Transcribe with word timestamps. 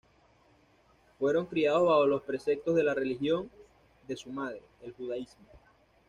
Fueron 1.19 1.45
criados 1.45 1.87
bajo 1.87 2.07
los 2.07 2.23
preceptos 2.23 2.73
de 2.73 2.81
la 2.83 2.95
religión 2.95 3.51
de 4.07 4.15
su 4.17 4.31
madre, 4.31 4.63
el 4.81 4.93
judaísmo. 4.93 5.45